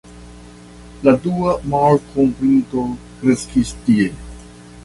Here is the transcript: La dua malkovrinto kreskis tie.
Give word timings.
La 1.07 1.13
dua 1.25 1.53
malkovrinto 1.73 2.89
kreskis 3.21 3.79
tie. 3.87 4.13